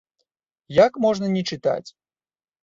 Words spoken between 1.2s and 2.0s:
не чытаць?